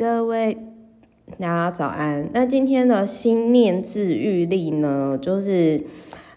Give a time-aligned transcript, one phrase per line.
[0.00, 0.56] 各位，
[1.38, 2.26] 大家早安。
[2.32, 5.84] 那今天的心念治愈力呢，就是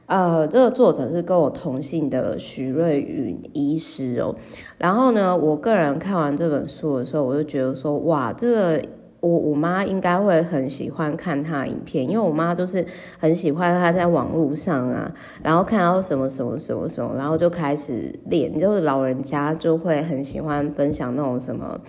[0.06, 4.36] 呃，这个作者是跟我同姓的许瑞云医师哦。
[4.78, 8.82] 然后呢，我个人看完这本书的时候，我就觉得说，哇，这个。
[9.22, 12.86] 我我妈应该会很喜欢看她的影片，因为我妈就是
[13.18, 15.10] 很喜欢她在网络上啊，
[15.42, 18.60] 然后看到什么什么什么什么，然后就开始练。
[18.60, 21.80] 就是老人家就会很喜欢分享那种什么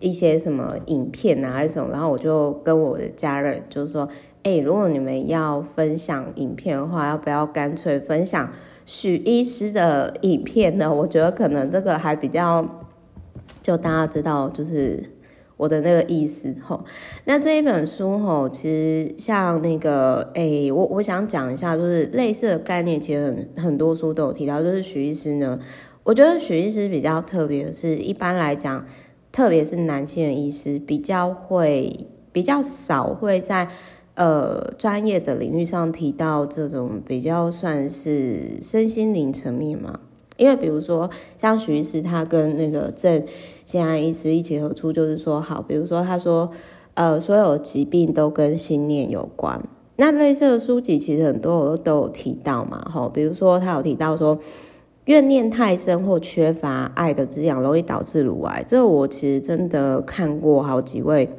[0.00, 4.08] 一些什么影片啊，还是什么，然后我就跟我的家人就是说，
[4.42, 8.52] 哎，如果你们要分享影片的话，要不要干脆分享
[8.84, 10.92] 许医师的影片呢？
[10.92, 12.66] 我觉得可能这个还比较，
[13.62, 15.10] 就大家知道就是。
[15.58, 16.84] 我的那个意思吼，
[17.24, 23.24] 那这一本书吼，其实像那个诶、欸，我我想讲一下，就是类似的概念，其实
[23.56, 24.62] 很很多书都有提到。
[24.62, 25.58] 就是许医师呢，
[26.04, 28.86] 我觉得许医师比较特别的是，一般来讲，
[29.30, 33.68] 特别是男性的医师，比较会比较少会在
[34.14, 40.00] 呃专业的领域上提到这种比较算是身心灵层面嘛。
[40.36, 43.24] 因为比如说像许医师，他跟那个郑
[43.64, 46.48] 建安医师一起合出，就是说好，比如说他说，
[46.94, 49.60] 呃，所有疾病都跟心念有关。
[49.96, 54.38] 那类似的书籍其实很多我都都有提到嘛，吼，比如说他有提到说，
[55.08, 58.62] 怨念太深或缺乏爱的滋养，容易导致乳癌。
[58.68, 61.30] 这个我其实真的看过好几位。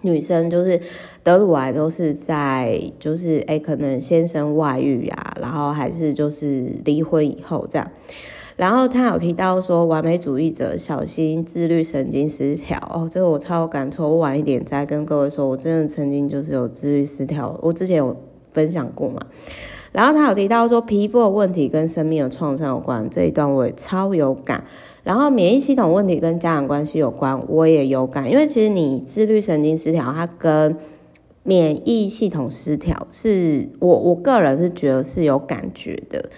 [0.00, 0.80] 女生就是
[1.22, 7.88] 得乳癌都是在就是哎、可能先生外遇啊，然后还是就是离婚以后这样。
[8.56, 14.02] 然后他有提到说，完美主义者小心自律神经失调哦，这个我超感触。
[14.02, 18.16] 我晚一点再跟各位说，我真的曾经就是有自律失调，我之前有
[18.52, 19.24] 分享过嘛。
[19.92, 24.64] 然后他有提到说，皮肤的问题跟生命的创伤有关，这一段我也超有感。
[25.02, 30.76] 然后免疫系统问题跟家长关系有关，我也有感，因为其实你自律神经失调，它跟
[31.42, 36.28] 免疫系统失调是我我个人是觉得是有感觉的。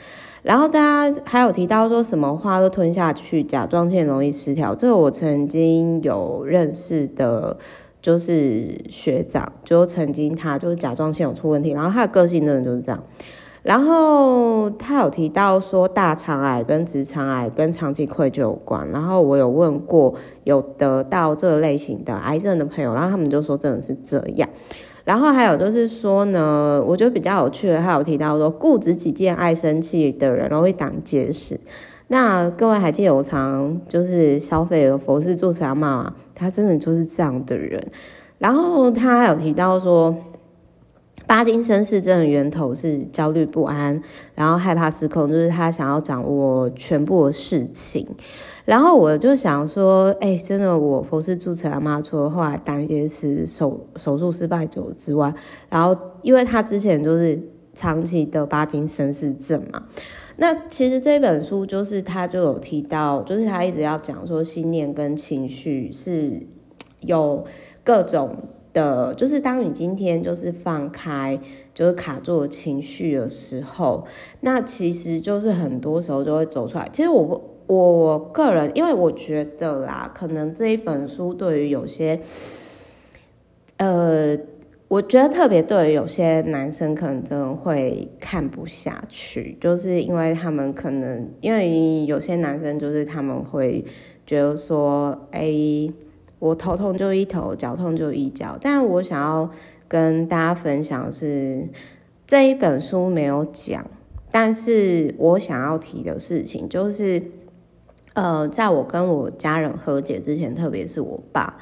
[0.43, 0.81] 然后大
[1.11, 7.57] 家还有提到说什么话都吞下去，甲状腺容易失调，这个我曾经有认识的，
[8.01, 13.03] 就是学长，就曾经他就是甲状腺有出问题，然后他的个性真的就是这样。
[13.63, 18.89] 然后他有提到说，大肠癌跟直肠癌跟长期愧疚有关。
[18.91, 20.13] 然后我有问过
[20.43, 24.49] 有得到这类型的癌症的朋友，然后他们就说真的是这样。
[25.05, 31.61] 然后还有就是说呢，我觉得比较有趣的，他有提到说，固执己见、爱生气的人容易胆结石。
[32.09, 36.15] 那各位还记得我常就是消费的佛氏住持阿嬷吗？
[36.35, 37.81] 他真的就是这样的人。
[38.39, 40.13] 然后他还有提到说。
[41.33, 43.99] 巴金森氏症的源头是焦虑不安，
[44.35, 48.07] 然后害怕失控，就是他想要掌握全部的事情。
[48.67, 55.35] 然后我就想说，哎、真的，我佛氏住持阿妈除了后来胆结石手手术失败走之外，
[55.71, 57.41] 然后因为他之前就是
[57.73, 59.85] 长期的巴金森氏症嘛，
[60.37, 66.47] 那其实这本书就是他就有提到，就是他一直要讲说，信念跟情绪是
[67.01, 67.43] 有
[67.83, 68.37] 各种。
[68.73, 71.39] 的，就是当你今天就是放开，
[71.75, 74.07] 就是卡住情绪的时候，
[74.41, 76.89] 那其实就是很多时候就会走出来。
[76.93, 82.19] 其实我我个人，因为我觉得啦，可能这一本书对于有些，
[83.77, 84.37] 呃，
[84.89, 93.85] 我觉得特别对于有些男生可能真的会看不下去，就是因为他们可能因为有些男生就是他们会
[94.27, 95.93] 觉得说，哎、欸。
[96.43, 98.59] 我头痛就一头，脚痛就一脚。
[98.61, 99.49] 但我想要
[99.87, 101.69] 跟大家分享的是
[102.27, 103.87] 这一本书没有讲，
[104.33, 107.23] 但是我想要提的事情就是，
[108.15, 111.59] 呃，在我跟我家人和解之前，特别是我爸，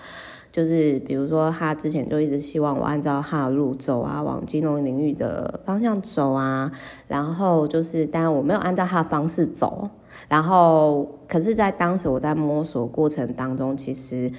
[0.51, 6.73] 就是比如说他之前就一直希望我按照他的路走啊，往金融领域的方向走啊，
[7.07, 9.91] 然后就是，但我没有按照他的方式走，
[10.27, 14.33] 然后可是，在当时我在摸索过程当中，其实。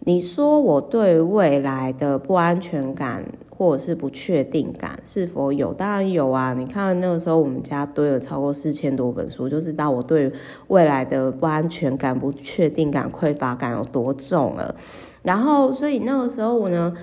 [0.00, 5.74] 你说我对未来的不安全感或者是不确定感是否有？
[5.74, 6.54] 当然有啊！
[6.54, 10.32] 你看那个时候我们家堆了超过四千多本书，就知道我对
[10.68, 14.74] 未来的不安全感、不确定感、匮乏感有多重了。
[15.22, 16.94] 然后，所以那个时候我呢。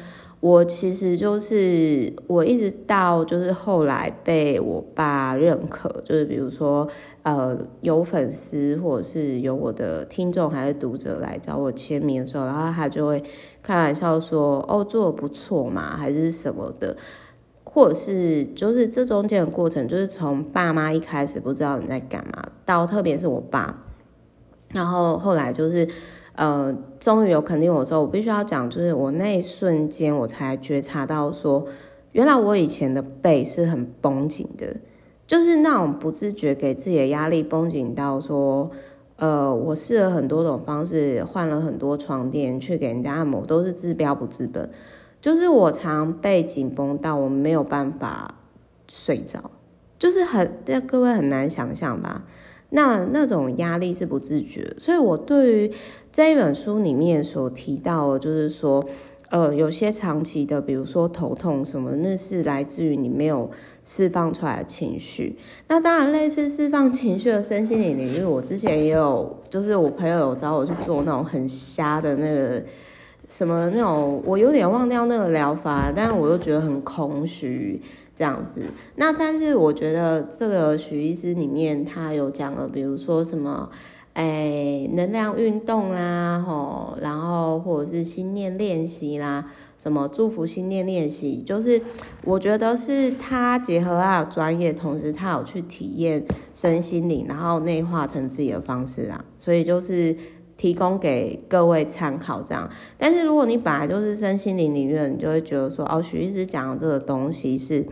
[0.45, 6.87] 我其实就是我一直到就是后来被我爸认可，就是比如说
[7.23, 13.23] 呃有粉丝或者是有我的听众还是读者来找我签名的时候，然后他就会
[13.63, 16.95] 开玩笑说哦，做的不错嘛，还是什么的，
[17.63, 23.83] 或者是就是这中间的过程，就是从爸妈一开始不知道你在干嘛，到特别是我爸，
[24.69, 25.87] 然后后来就是。
[26.35, 31.65] 呃，终于有肯定我之后，我必须要讲，就是我那一瞬间我才觉察到说，
[32.11, 34.75] 原来我以前的背是很绷紧的，
[35.25, 38.69] 就是那种不自觉给自己的压力绷紧到说，
[39.15, 44.69] 呃，我试了很多种方式，换了很多床垫去给人家按摩，都是治标不治本，
[45.21, 48.35] 就是我常被紧绷到我没有办法
[48.89, 49.51] 睡着。
[49.97, 50.51] 就是很，
[50.85, 52.25] 各位很难想象吧？
[52.71, 55.71] 那那种压力是不自觉，所以我对于
[56.11, 58.83] 这一本书里面所提到，就是说，
[59.29, 63.49] 呃，有些长期的，比如说头痛什么，那是来自于你没有
[63.83, 65.37] 释放出来的情绪。
[65.69, 72.63] 那当然，类似释放情绪的身心灵领域，我之前也有，就是我朋友有找我去做那种很瞎的那个
[73.29, 77.81] 什么那种，我有点忘掉那个疗法，但是我又觉得很空虚。
[78.15, 78.61] 这样子，
[78.95, 83.69] 那但是我觉得这个许医师里面他有讲了，比如说什么，
[84.13, 91.81] 哎，能量运动啦，吼，然后或者是心念练习啦，什么祝福心念练习，就是
[92.23, 100.15] 我觉得是他结合他的专业，同时他有去体验身心灵，然后内化成自己的方式啦，所以就是。
[100.57, 102.69] 提供给各位参考，这样。
[102.97, 107.85] 但是如果你本来就是身心灵领域，你就会觉得说，哦，许医师讲的这个东西是，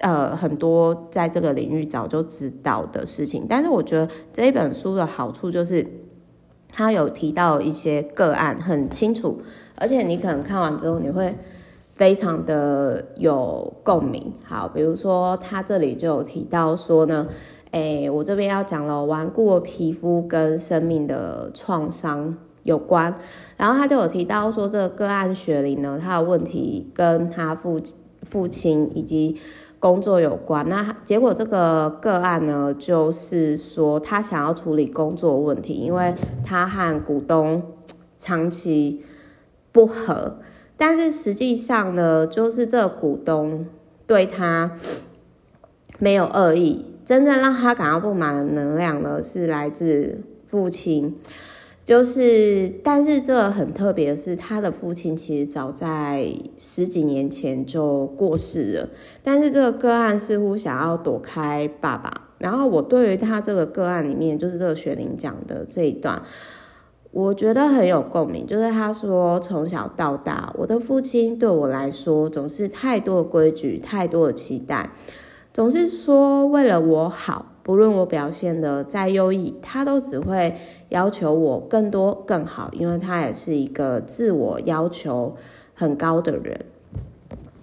[0.00, 3.46] 呃，很多在这个领域早就知道的事情。
[3.48, 5.86] 但是我觉得这一本书的好处就是，
[6.68, 9.40] 他有提到一些个案很清楚，
[9.76, 11.36] 而且你可能看完之后你会
[11.94, 14.32] 非常的有共鸣。
[14.42, 17.28] 好，比如说他这里就有提到说呢。
[17.70, 23.14] 哎，我这边要讲了，顽固的皮肤跟生命的创伤有关。
[23.58, 27.78] 然后他就有提到说，这个个案雪玲呢，他的问题跟他父
[28.30, 29.36] 父亲以及
[29.78, 30.66] 工作有关。
[30.68, 37.62] 那结果这个个案呢，就是说他想要处理工作问题，因为他和股东
[38.16, 39.04] 长期
[39.70, 40.38] 不和。
[40.78, 43.66] 但是实际上呢，就是这股东
[44.06, 44.72] 对他
[45.98, 46.86] 没有恶意。
[47.08, 50.20] 真正让他感到不满的能量呢，是来自
[50.50, 51.16] 父亲。
[51.82, 58.88] 就是，但是这个很特别的是，他的父亲其实早在十几年前就过世了。
[59.22, 62.12] 但是这个个案似乎想要躲开爸爸。
[62.36, 66.22] 然后我对于他这个个案里面，就是这个雪玲讲的这一段，
[67.10, 68.46] 我觉得很有共鸣。
[68.46, 74.90] 就是他说，从小到大，我的父亲对我来说总是太多的规矩，太多的期待。
[75.58, 80.54] 总是说为了我好，不论我表现得再优异，他都只会
[80.90, 85.34] 要求我更多更好，因为他也是一个自我要求
[85.74, 86.64] 很高的人。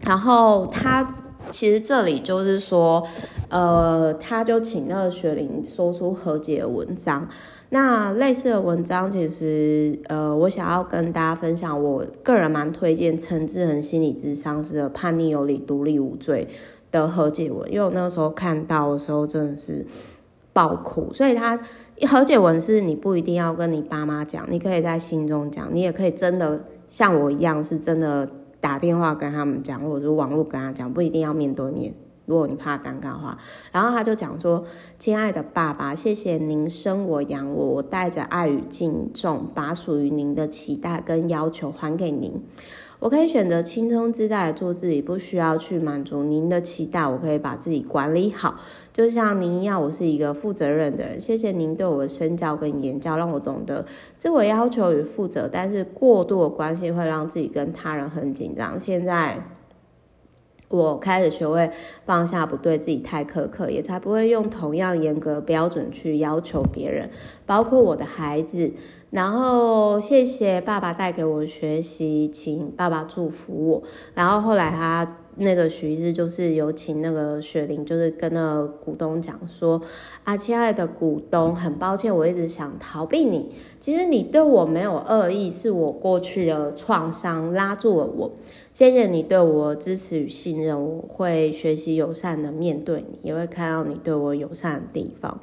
[0.02, 1.16] 然后他
[1.52, 3.02] 其实这里就是说，
[3.48, 7.26] 呃，他就请那个雪玲说出和解文章。
[7.70, 16.48] 那类似的文章，其实呃，我想要跟大家分享，我个人蛮推荐陈志恒心理智商师的《叛逆有理，独立无罪》。
[16.92, 19.86] 的和解文，因为我那个时候看到的时候真的是
[20.54, 21.60] 爆哭，所以他
[22.08, 28.30] 和解文是你不一定要跟你爸妈讲，你可以在心中讲，你也可以真的像我一样，是真的
[28.62, 31.94] 打电话跟他们讲，或者是网络跟他讲，不一定要面对面。
[32.26, 33.38] 如果你怕尴尬的话，
[33.72, 34.66] 然后他就讲说
[34.98, 42.42] ：“亲爱的爸爸，谢谢您生我养我，我带着爱与敬重，把属于您的期待跟要求还给您。”
[43.06, 47.06] 我可以选择轻松自在的做自己，不需要去满足您的期待。
[47.06, 48.56] 我可以把自己管理好，
[48.92, 51.22] 就像您一样，我是一个负责任的人。
[51.22, 53.86] 谢谢您对我的身教跟言教，让我懂得
[54.18, 55.48] 自我要求与负责。
[55.48, 58.80] 但是过度的关系会让自己跟他人很紧张。
[58.80, 59.40] 现在
[60.76, 61.70] 我开始学会
[62.06, 67.10] 放下，不对自己太苛刻，也才不会用同样严格标准去要求别人，
[67.46, 68.72] 包括我的孩子。
[69.12, 73.84] 然后谢谢爸爸带给我学习，请爸爸祝福我。
[74.14, 79.82] 然后后来他那个徐医师就是有请那个雪玲，就是跟那个股东讲说
[80.24, 83.50] ：“啊，亲爱的股东，很抱歉，我一直想逃避你。
[83.80, 88.32] 其实你对我没有恶意，是我过去的创伤拉住了我。
[88.72, 95.40] 谢谢你对我支持与信任，我会学习友善的面对你，也会看到你对我友善的地方。”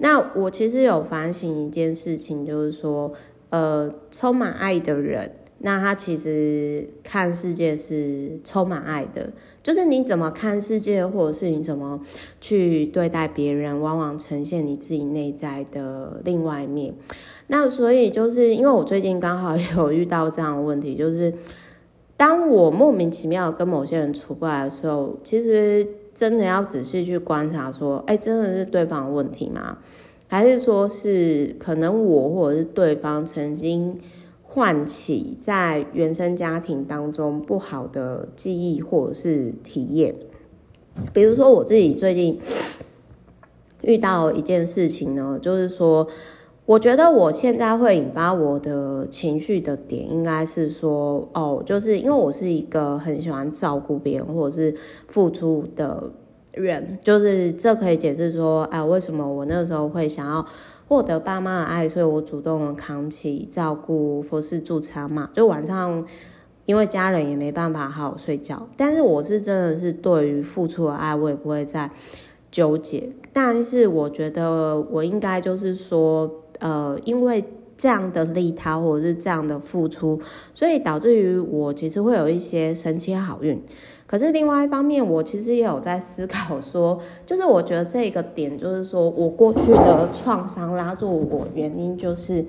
[0.00, 3.12] 那我其实有反省一件事情，就是说，
[3.50, 9.30] 呃，充满爱的人，那他其实看世界是充满爱的。
[9.62, 12.00] 就是你怎么看世界，或者是你怎么
[12.40, 16.94] 去对待别人，往往呈现你自己内在的另外一面。
[17.48, 21.32] 那所以就是因为我最近刚好有遇到这样的问题，就是
[22.16, 25.86] 当我莫名其妙跟某些人处不来的时候，其实。
[26.18, 29.78] 真的要仔细去观察，说，哎，真的是对方的问题吗？
[30.26, 33.96] 还是说是可能我或者是对方曾经
[34.48, 40.14] 唤起在原生家庭当中不好的记忆或者是体验？
[41.12, 42.40] 比如说我自己最近
[43.82, 46.08] 遇到一件事情呢，就是说。
[46.68, 54.74] 我觉得我现在会引发我的情绪的点，应该是说，哦，就是因为我是一个很喜欢照顾别人或者是
[55.06, 56.10] 付出的
[56.52, 60.44] 人，就是这可以解释说，哎，为什么我那个时候会想要
[60.88, 66.04] 获得爸妈的爱，所以我主动的扛起照顾服侍助餐嘛，就晚上
[66.66, 71.90] 因为家人也没办法好好睡觉，但是我是真的是对于付出的爱，我也不会再
[72.50, 76.28] 纠结，但是我觉得我应该就是说。
[76.60, 77.44] 呃，因为
[77.76, 80.20] 这样的利他或者是这样的付出，
[80.52, 83.62] 所以导致于我其实会有一些神奇好运。
[84.08, 92.42] 可是另外一方面，我其实也有在思考说， 就是我觉得这个点，就是说我过去的创伤拉住我，原因就是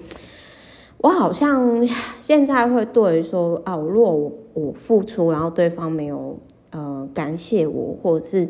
[1.00, 1.86] 我好像
[2.22, 6.39] 现在会对于说啊，如果我付出，然后对方没有
[6.72, 8.48] 呃感谢我，或者是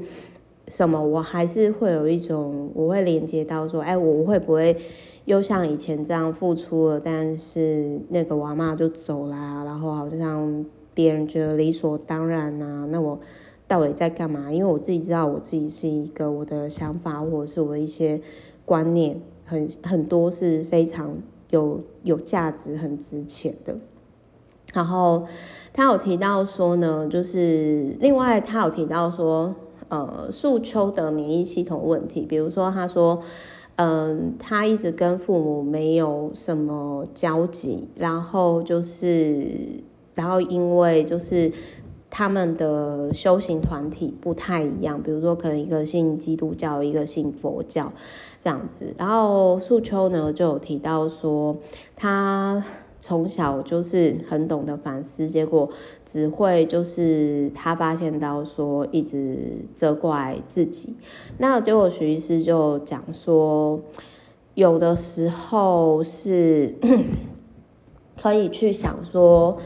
[0.67, 4.77] 什么，我还是会有一种我会连接到说，哎，我会不会？
[5.25, 10.65] 又像以前这样付出了，但是那个娃妈就走啦，然后好像
[10.99, 13.17] 别人觉得理所当然呐、啊，那我
[13.69, 14.51] 到底在干嘛？
[14.51, 18.19] 因为我自己知道我自己是一个我的想法或者是我的一些
[18.65, 21.15] 观念很很多是非常
[21.51, 23.77] 有有价值、很值钱的。
[24.73, 25.25] 然后
[25.71, 29.55] 他有提到说呢，就是另外他有提到说，
[29.87, 33.21] 呃，树丘的免疫系统问题，比如说他说。
[33.81, 39.47] 嗯，他一直跟父母没有什么交集，然后就是，
[40.19, 41.49] 然后因为就是
[42.09, 47.93] 他们的修行团体不太一样，比如说可能一个信基督教，一个信佛教
[48.43, 48.93] 这样子。
[48.97, 51.57] 然后素秋呢就有提到说
[51.95, 52.61] 他。
[53.01, 55.69] 从小就是很懂得反思，结果
[56.05, 60.93] 只会就是他发现到说一直责怪自己，
[61.37, 63.79] 那结果徐医师就讲说，
[64.53, 66.75] 有的时候是
[68.21, 69.57] 可以去想说，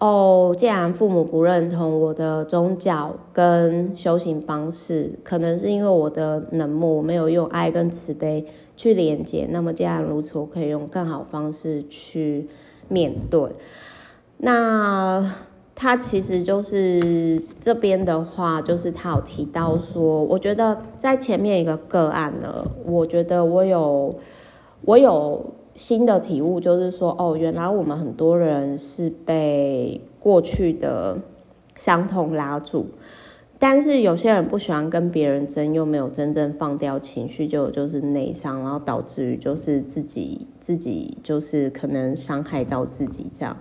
[0.00, 8.44] 哦，既然父母不认同我的宗教跟修行方式，可能是因为我的冷漠，我没有用爱跟慈悲。
[8.78, 12.46] 去连接，那么既然如此，我可以用更好方式去
[12.86, 13.42] 面对。
[14.36, 15.34] 那
[15.74, 24.14] 他其实就是这边的话，就是他有提到说，我觉得在前面一个个案呢，我觉得我有
[24.82, 25.44] 我有
[25.78, 31.16] 新的体悟，就是说，哦，原来我们很多人是被过去的
[31.76, 32.86] 伤痛拉住。
[33.60, 43.56] 但是有些人不喜欢跟别人争，又没有真正放掉情绪，就就是内伤，然后导致于就是自己自己就是可能伤害到自己这样。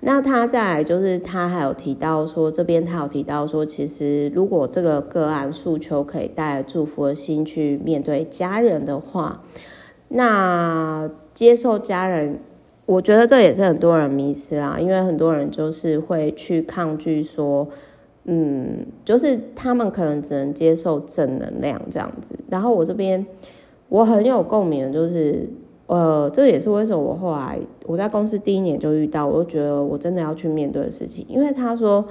[0.00, 9.44] 那他再来就是他还有提到说，这边他有提到说，其实如果这个个案诉求可以带祝福的心去面对家人的话，
[10.08, 12.40] 那接受家人，
[12.86, 17.68] 我觉得这也是很多人迷失啦，因为很多人就是会去抗拒说。
[18.28, 23.24] 嗯，就是他们可能只能接受正能量这样子，然后我这边
[23.88, 25.48] 我很有共鸣，就是
[25.86, 32.04] 呃，这也是为什么我后来我在公司第一年就遇到，我就觉得我真的要去面对的事情，因为他说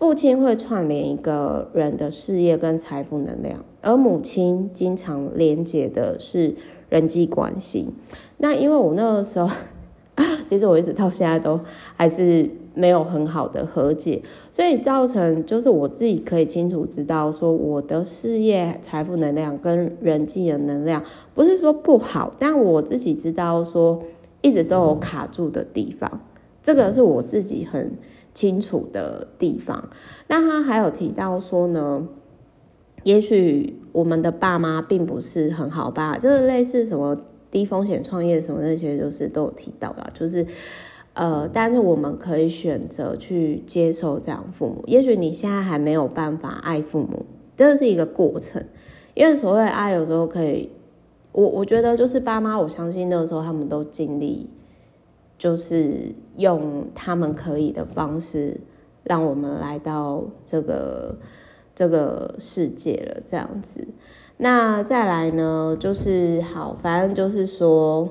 [0.00, 6.52] 父亲会串联一个人的事业跟财富能量，而母亲经常连接的是
[6.92, 7.88] 人际关系。
[8.36, 9.48] 那因为我那个时候，
[10.48, 11.58] 其实我一直到现在都
[11.96, 12.48] 还是。
[12.74, 24.02] 没有很好的和解，所以造成就是我自己可以清楚知道说，我的事业、财富能量跟人际的能量不是说不好，但我自己知道说
[24.40, 26.22] 一直都有卡住的地方，
[26.62, 27.92] 这个是我自己很
[28.32, 29.90] 清楚的地方。
[30.28, 32.08] 那他还有提到说呢，
[33.04, 37.16] 也许我们的爸妈并不是很好吧，就是类似什么
[37.50, 40.46] 低风险创业什么那些，就是都有提到啦，就是。
[41.14, 44.82] 呃，但是我们可以选择去接受这样父母。
[44.86, 48.64] 也许你现在还没有办法爱父母，这是一个过程。
[49.12, 50.70] 因为所谓爱，有时候可以，
[51.32, 54.48] 我我觉得就是爸妈，我相信那个时候他们都尽力，
[55.36, 58.58] 就是用他们可以的方式，
[59.02, 61.14] 让我们来到这个
[61.74, 63.86] 这个世界了，这样子。
[64.38, 68.08] 那再来呢，就是好，反正就是说。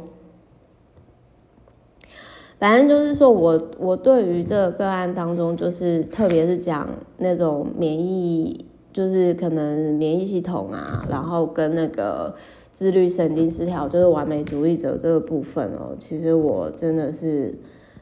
[2.59, 6.87] 反正就是说我，我对于这个个案当中，就是特别是讲
[7.17, 8.63] 那种免疫，
[8.93, 12.35] 就是可能免疫系统啊，然后跟那个
[12.71, 17.57] 自律神经失调，就是完美主义者这个部分哦，其实我真的是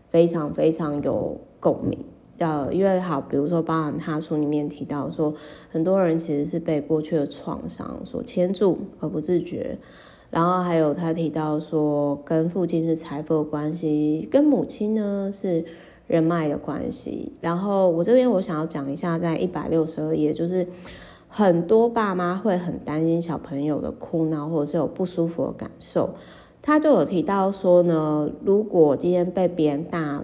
[0.10, 1.98] 非常非常有共鸣。
[2.40, 5.34] 呃，因为好，比如说，包含他书里面提到说，
[5.72, 9.78] 很多人其实是被过去的创伤所牵住而不自觉。
[10.32, 15.66] 然后还有他提到说，跟父亲是财富的关系，跟母亲呢是
[16.08, 17.34] 人脉的关系。
[17.42, 20.68] 然后我这边我想要讲一下，在一百六十二页，就是
[21.28, 26.12] 很多爸妈会很担心小朋友的哭闹或者是有不舒服的感受。
[26.62, 30.24] 他就有提到说呢，如果今天被别人大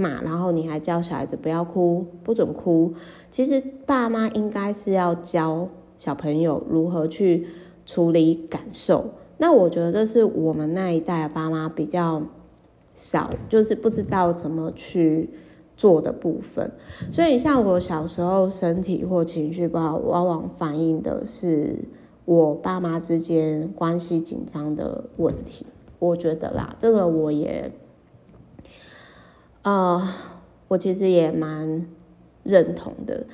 [0.00, 2.94] 骂，然后你还教小孩子不要哭，不准哭，
[3.30, 7.46] 其实爸妈应该是要教小朋友如何去。
[7.86, 9.04] 处理感受，
[9.38, 12.22] 那我觉得这是我们那一代的爸妈比较
[12.94, 15.28] 少，就是不知道怎么去
[15.76, 16.70] 做的部分。
[17.10, 21.74] 所以像我小时候身体或情绪不好，往往反映的是
[22.26, 25.66] 我爸妈之间关系紧张的问题。
[25.98, 27.72] 我觉得啦，这个我也，
[29.62, 30.02] 呃，
[30.68, 31.86] 我其实也蛮
[32.42, 33.24] 认同的。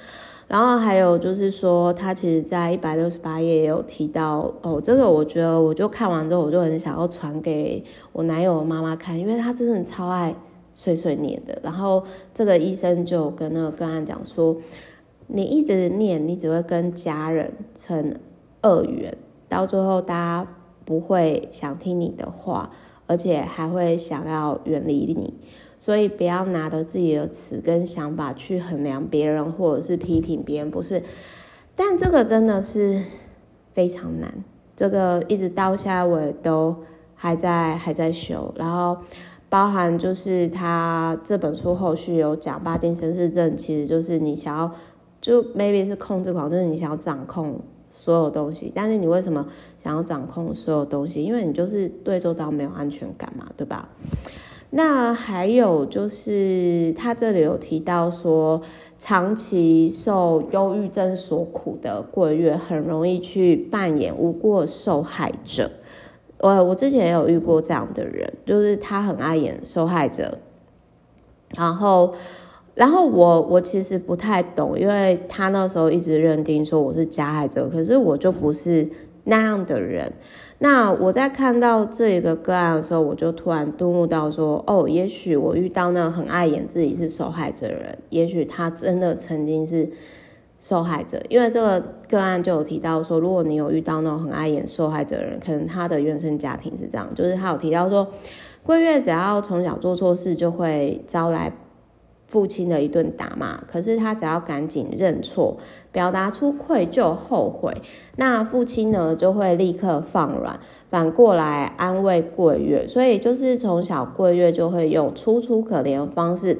[0.49, 10.33] 然后还有就是说，他其实在一百六十八页也有提到哦，这个我觉得我就看完之后，我就很想要传给我男友妈妈看，因为他真的超爱
[10.73, 11.59] 碎碎念的。
[11.65, 14.57] 然后这个医生就跟那个个案讲说，
[15.27, 18.15] 你一直念，你只会跟家人成
[18.63, 19.19] 恶缘，
[19.49, 20.49] 到最后大家
[20.85, 22.71] 不会想听你的话，
[23.09, 25.35] 而且还会想要远离你。
[25.79, 31.03] 所以不要拿着自己的词跟想法去衡量别人，或者是批评别人，不是。
[31.75, 33.01] 但这个真的是
[33.75, 34.43] 非常难，
[34.75, 36.75] 这个一直到现在我都
[37.15, 38.53] 还在还在修。
[38.57, 38.97] 然后
[39.51, 44.73] 包含就是他这本书后续有讲巴金森氏症，其实就是你想要
[45.21, 48.73] 就 maybe 是控制狂，就是你想要掌控所有东西。
[48.75, 51.23] 但是你为什么想要掌控所有东西？
[51.23, 53.89] 因为你就是对周遭没有安全感嘛，对吧？
[54.77, 58.61] 那还有就是，他这里有提到说，
[58.99, 65.71] 长期受忧郁症所苦的贵月，很容易去扮演无辜受害者。
[66.41, 70.37] 我我之前也有遇过这样的人，就是他很爱演受害者。
[71.57, 72.13] 然后，
[72.75, 78.87] 然后我我其实不太懂，因为他那时候一直认定说我是加害者，可是我就不是
[79.25, 80.13] 那样的人。
[80.59, 89.87] 那我在看到这个个案的时候，我就突然顿悟到说，哦，也许我遇到那很爱演自己是受害者的人，也许他真的曾经是
[90.59, 91.23] 受害者。
[91.29, 98.09] 因为这个个案就有提到说，如果你有遇到那种很爱演受害者的人，可能他的原生家庭是这样，就是他有提到说，
[98.63, 101.53] 贵月只要从小做错事，就会招来。
[102.27, 105.57] 父亲的一顿打骂，可是他只要赶紧认错，
[105.93, 107.73] 表达出愧疚、后悔，
[108.17, 110.59] 那父亲呢就会立刻放软，
[110.91, 112.87] 反过来安慰桂月。
[112.89, 116.59] 所以就是从小桂月就会用楚楚可怜的方式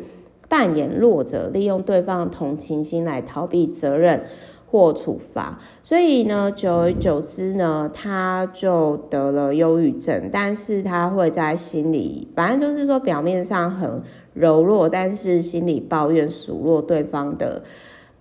[0.49, 4.23] 扮演弱者，利用对方的同情心来逃避责任
[4.71, 5.59] 或处罚。
[5.83, 10.31] 所以呢，久而久之呢，他就得了忧郁症。
[10.33, 14.01] 但是他会在心里，反正就是说表面上很。
[14.37, 17.63] 柔弱，但是心里抱怨数落对方的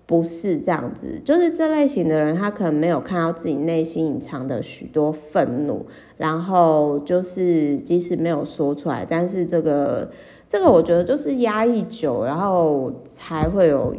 [0.07, 5.85] 不是这样子，就是这类型的人，他可能没有看到自己内心隐藏的许多愤怒，
[6.17, 10.09] 然后就是即使没有说出来，但是这个
[10.47, 13.95] 这个我觉得就是压抑久，然后才会有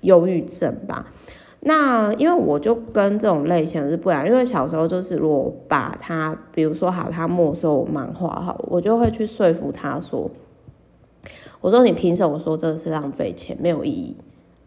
[0.00, 1.06] 忧郁症吧。
[1.62, 10.30] 那因为我就跟这种类型是不一样，因为小时候就是如果把他，比如说好，他没收我漫画好，我就会去说服他说。
[11.60, 14.16] 我说你凭什么说这是浪费钱，没有意义？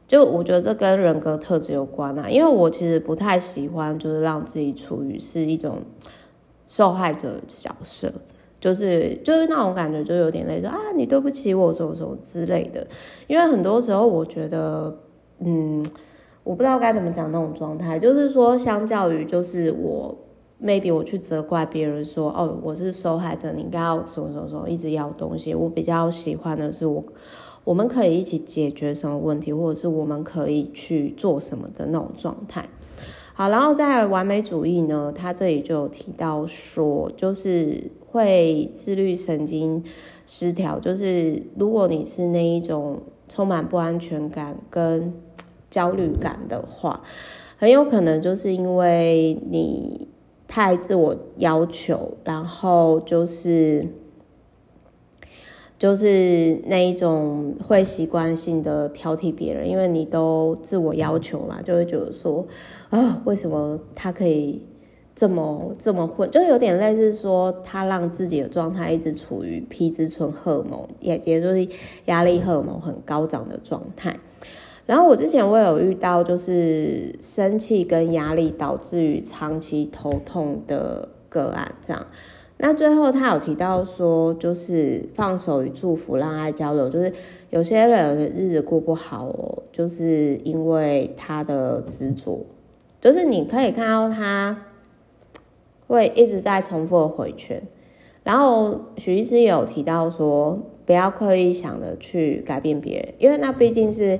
[0.07, 5.79] 就我觉得这跟人格特质有关啊，因为我其实不太喜欢，就是让自己处于是一种
[6.67, 8.11] 受害者的角色，
[8.59, 12.85] 就是就是那种感觉，就有点类似啊，你对不起我，什么什么之类的。
[13.27, 14.95] 因为很多时候我觉得，
[15.39, 15.83] 嗯，
[16.43, 20.15] 我不知道该怎么讲那种状态，就是说，相较于就是我。
[20.63, 25.53] Maybe 我去责怪别人说，哦，我是受害者，你应该要什么什么什么一直要东西。
[25.53, 27.03] 我比较喜欢的是我，
[27.65, 32.69] 我们可以一起解决什么问题，或者是我们可以去做什么的那种状态。
[33.33, 39.83] 好，然后在完美主义呢，他这里就有提到说，就是会自律神经
[40.25, 45.13] 失调，就是如果你是那一种充满不安全感跟
[45.69, 47.01] 焦虑感的话，
[47.57, 50.07] 很有可能就是因为你。
[50.53, 53.87] 太自我要求，然后就是
[55.79, 62.45] 就是那一种会习惯性的挑剔别人，因为你都自我要求嘛，就会觉得说
[62.91, 64.61] 啊、哦，为什么他可以
[65.15, 71.67] 这么这么混，就有点类似说他让自己的状态一直处于皮质醇荷尔蒙，也也就是
[72.05, 74.15] 压力荷尔蒙很高涨的状态。
[74.85, 82.05] 然后我之前我有遇到，就是生气跟压力导致于长期头痛的个案，这样。
[82.57, 86.89] 那最后他有提到说，就是放手与祝福，让爱交流。
[86.89, 87.11] 就是
[87.49, 92.45] 有些人的日子过不好哦，就是因为他的执着，
[92.99, 94.65] 就是你可以看到他
[95.87, 97.61] 会一直在重复的回圈。
[98.23, 104.19] 然后许医师有提到说，不要刻意想着去改变别人，因为那毕竟是。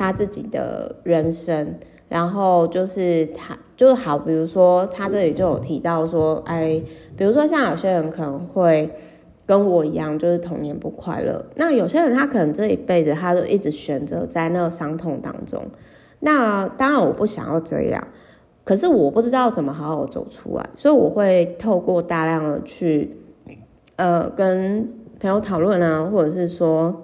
[0.00, 1.74] 他自己的人生，
[2.08, 6.80] 然后就是他就是好，比如说他这里就有提到说，哎，
[7.18, 8.90] 比如说像有些人可能会
[9.44, 11.44] 跟我一样，就是童年不快乐。
[11.56, 15.62] 那有些人他可能这一辈子他都一直选择在那个伤痛当中。
[16.20, 18.08] 那当然我不想要这样，
[18.64, 23.18] 可是我不知道怎么好好走出来，所以我会透过大量的去
[23.96, 27.02] 呃跟朋友讨论啊，或者是说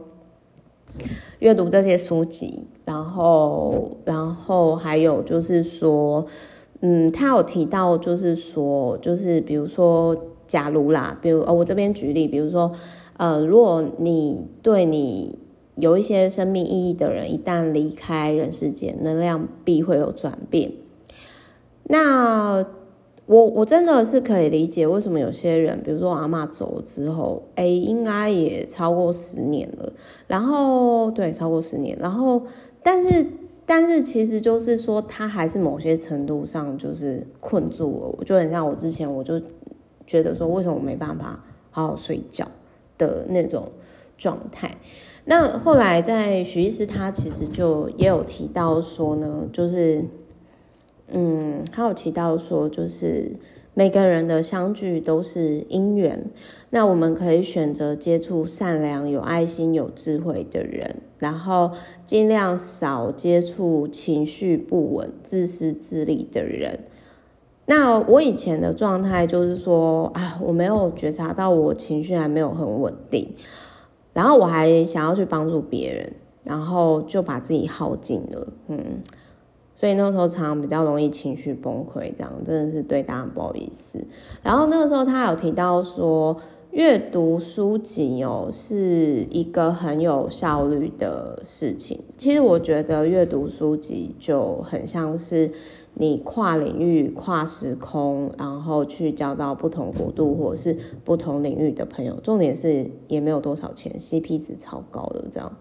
[1.41, 2.67] 阅读这些书籍。
[2.87, 6.25] 然后，然后还有就是说，
[6.83, 12.71] 嗯，他有提到，就是说，就是比如说，假如啦，比如呃，我这边举例，比如说，
[13.17, 15.37] 呃，如果你对你
[15.75, 20.71] 有一些生命意义的人，一旦离开人世间，能量必会有转变。
[21.89, 22.65] 那
[23.27, 29.93] 我我真的是可以理解为什么有些人，比如说阿嬷走之后，哎，应该也超过十年了，
[30.29, 32.43] 然后对，超过十年，然后。
[32.87, 33.27] 但是，
[33.67, 38.15] 但是，其实就是说，他还是某些程度上就是困住了。
[38.17, 39.43] 我就很像我之前，我就
[40.07, 42.47] 觉得说，为什么我没办法好好睡觉
[42.97, 43.73] 的那种
[44.17, 44.71] 状态。
[45.25, 50.05] 那后来在许医师他其实就也有提到说呢，就是，
[51.09, 53.33] 嗯，他有提到说，就是。
[53.79, 56.31] 每个人的相聚都是因缘，
[56.71, 66.85] 那我们可以选择接触善良、有爱心、有智慧的人，然后尽量少接触情绪不稳、自私自利的人。
[67.67, 73.35] 那我以前的状态就是说啊，我没有觉察到我情绪还没有很稳定，
[74.15, 76.11] 然后我还想要去帮助别人，
[76.45, 79.03] 然后就把自己耗尽了，嗯。
[79.77, 84.03] 所以那个时候常常比较容易情绪崩溃，这样真的是对大家不好意思。
[84.43, 86.35] 然后那个时候他有提到说，
[86.71, 92.01] 阅读书籍哦是一个很有效率的事情。
[92.17, 95.51] 其实我觉得阅读书籍就很像是
[95.95, 102.19] 你跨领域、跨时空，然后去交到不同国度或者是不同领域的朋友。
[102.23, 105.53] 重点是也没有多少钱，CP 值超高的这样。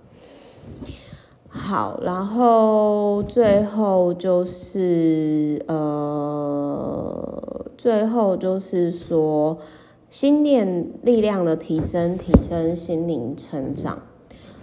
[1.58, 9.58] 好，然后最后就是呃，最后就是说，
[10.10, 14.00] 心念力量的提升，提升心灵成长。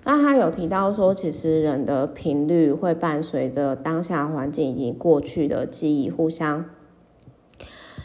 [0.05, 6.66] 那他有提到说，其实人的频率会伴随着当下环境以及过去的记忆互相。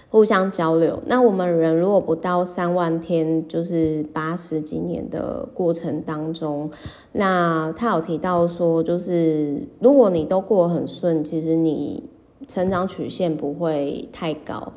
[0.10, 1.00] 互相交流。
[1.06, 6.70] 那我们人如果不到三万天，就是八十几年的过程当中，
[7.12, 12.04] 那他有提到说，就是如果你都过得很顺，其实你
[12.48, 14.74] 成长曲线不会太高。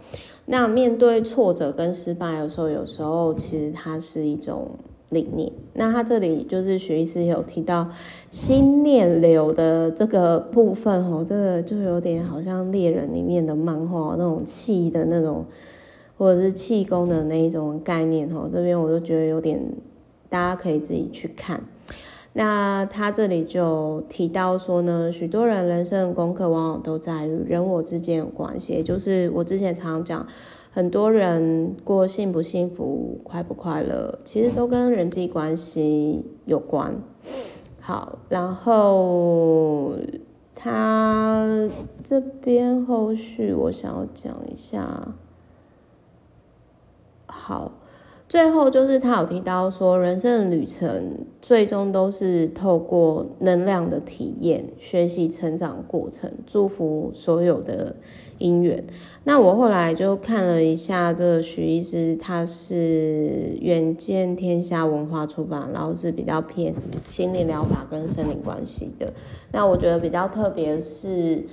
[0.47, 4.69] 那面对挫折跟失败的时候，有时候其实它是一种。
[5.11, 7.89] 理念，那他这里就是许医师有提到
[8.31, 15.45] 心念流的这个部分哦，这个就有点好像猎人里面的漫画那种气的那种，
[16.17, 19.61] 或者是气功的那一种概念哦，这边我就觉得有点，
[20.29, 21.61] 大家可以自己去看。
[22.33, 30.27] 那他这里就提到说呢，许多人人生的功课往往都在于人我之间有关系，也就是我之前常常讲。
[30.73, 36.95] 很多人过幸不幸福、快不快乐，其实都跟人际关系有关。
[37.81, 39.97] 好，然后
[40.55, 41.69] 他
[42.05, 45.09] 这边后续我想要讲一下。
[47.27, 47.73] 好，
[48.29, 57.97] 最后就是他有提到说，人生的旅程最终都是透过能量的体验、学习、成长过程，祝福所有的。
[58.41, 58.83] 姻缘，
[59.25, 66.75] 那我后来就看了一下这个徐医师，他是远见天下文化出版，然后是比较偏
[67.09, 69.13] 心理疗法跟生理关系的。
[69.53, 71.45] 那我觉得比较特别是，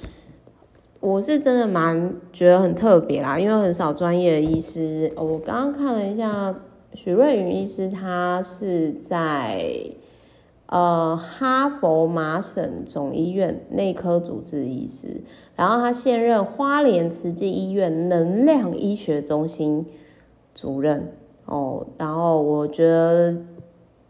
[0.99, 5.11] 我是真的蛮觉得很特别啦，因为很少专业的医师。
[5.15, 6.55] 我刚刚看了一下
[6.93, 9.69] 许瑞允医师，他是在
[10.67, 15.21] 呃哈佛麻省总医院内科主治医师，
[15.55, 19.85] 然后他现任花莲慈济医院能量医学中心
[20.53, 21.13] 主任
[21.45, 23.37] 哦，然后我觉得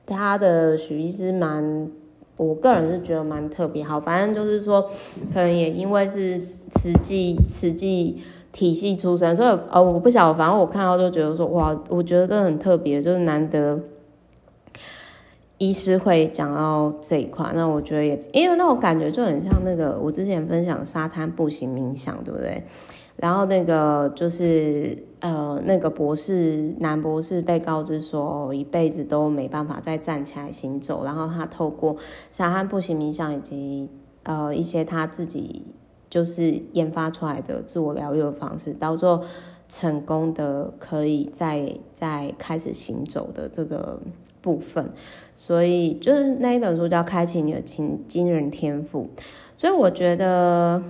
[0.05, 1.91] 他的许医师蛮，
[2.37, 4.81] 我个人是觉得蛮特别好，反正就是说，
[5.31, 6.41] 可能也因为是
[6.71, 13.79] 慈济慈济体系出身，所以呃我不晓得，反正我看到就觉得说哇，我觉得真的很特别，就是难得。
[15.57, 22.63] 医师会讲到这一块，那我觉得也，因为那种感觉就很像那个我之前分享沙滩步行冥想，对不对？
[23.15, 31.97] 然后那个就是呃，那个博士男博士被告知说，一辈子都没办法再站起来行走，然后他透过
[32.29, 33.89] 沙滩步行冥想以及
[34.21, 35.63] 呃一些他自己
[36.07, 39.23] 就是研发出来的自我疗愈的方式，到最后
[39.67, 43.99] 成功的可以再再开始行走的这个。
[44.41, 44.91] 部分，
[45.35, 49.09] 所以就是那一本书叫《开启你的惊惊人天赋》，
[49.57, 50.81] 所以我觉得，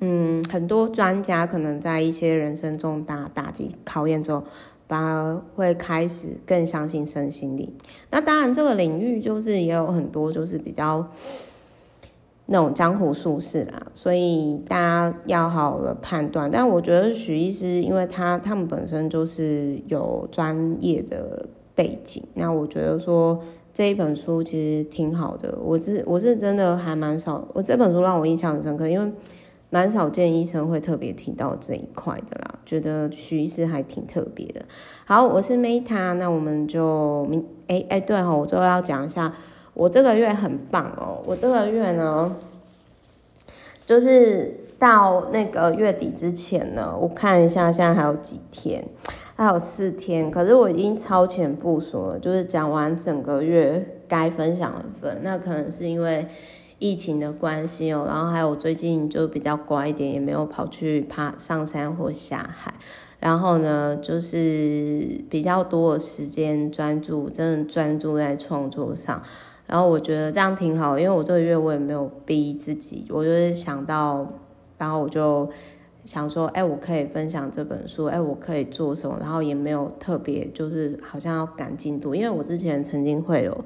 [0.00, 4.44] 嗯，很多专家可能在一些人生重大打击考验之后，
[4.88, 7.72] 反而会开始更相信身心灵。
[8.10, 11.06] 那当然，这个领域就是也有很多就是比较
[12.46, 16.50] 那种江湖术士啦，所以大家要好好的判断。
[16.50, 21.46] 但我觉得许医师，因为他他们本身就是有专业的。
[21.74, 23.40] 背景，那我觉得说
[23.72, 25.56] 这一本书其实挺好的。
[25.62, 29.12] 我是我是真的还蛮少，我这本书让我印象很深刻，因为
[29.70, 32.58] 蛮少见医生会特别提到这一块的啦。
[32.66, 34.62] 觉得徐医师还挺特别的。
[35.06, 39.34] 好，我是 Meta，那我们就明哎哎对哈，我最后要讲一下，
[39.72, 41.22] 我这个月很棒哦。
[41.24, 42.36] 我这个月呢，
[43.86, 48.84] 就是到那个月底之前呢，我看一下现在还有几天。
[49.42, 55.20] 还有四天，可是我已经超前部署了，就是讲完整个月该分享的分。
[55.24, 56.28] 那可能是因为
[56.78, 62.72] 疫情的关系哦，然后还有我最近就比较乖一点，也没有跑去爬上山或下海。
[63.18, 69.20] 然后呢，就是比较多的时间专注，真的专注在创作上。
[69.66, 74.24] 然后我觉得这样挺好，因为我这个月我也没有逼自己，我就是想到，
[74.78, 75.50] 然后我就。
[76.04, 83.64] 想说，哎、我可以分享这本书，哎、我可以做什么，然后也没有特别，就是好像要赶进度，因为我之前曾经会有，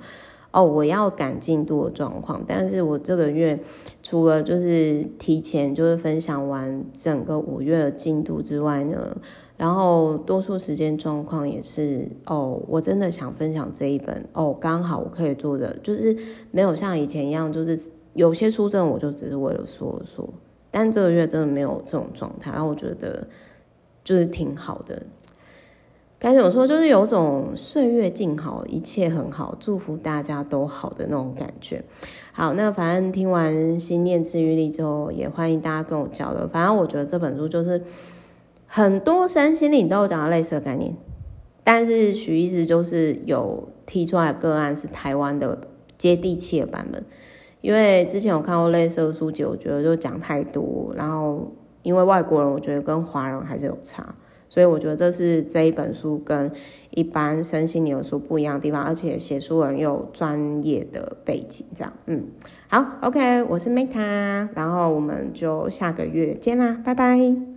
[0.50, 3.58] 哦，我要赶进度的状况，但是我这个月
[4.02, 9.16] 除了就是提前就是分享完整个五月的进度之外呢，
[9.56, 16.14] 然后多数时间状况也是，哦，我真的想分享这一本，哦，刚好我可以做的，就是
[16.50, 20.28] 没有像以前一样，就是有些书证我就只是为了说说。
[20.78, 23.26] 但这个月真的没有这种状态，然后我觉得
[24.04, 25.04] 就是挺好的。
[26.18, 26.66] 该怎么说？
[26.66, 31.82] 就是有种岁月静好，一切很好，祝福大家都好的那种感觉。
[32.30, 36.46] 好，那反正听完心念治愈力之后，也欢迎大家跟我交流。
[36.46, 37.82] 反正我觉得这本书就是
[38.66, 40.94] 很多身心灵都有讲到类似的概念，
[41.64, 45.56] 但是许医师就是有提出来个案是台湾的
[45.96, 47.02] 接地气的版本。
[47.60, 54.14] 因为之前有看过类似的书籍，我觉得就讲太多，然后因为外国人，我觉得跟华人还是有差，
[54.48, 56.50] 所以我觉得这是这一本书跟
[56.90, 62.24] 一般身心灵的书不一样的地方，而且写书人有专业的背景，这样，嗯，
[62.68, 67.55] 好，OK，我是 Meta，然后我们就下个月见啦，拜拜。